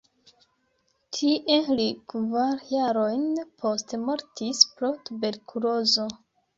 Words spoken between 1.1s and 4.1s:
Tie li kvar jarojn poste